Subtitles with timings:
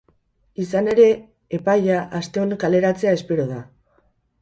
[0.63, 1.05] Izan ere,
[1.59, 3.65] epaia asteon kaleratzea espero da.